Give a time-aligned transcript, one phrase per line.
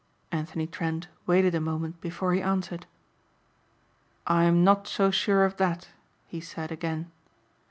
[0.31, 2.87] Anthony Trent waited a moment before he answered.
[4.25, 5.89] "I'm not so sure of that,"
[6.25, 7.11] he said again.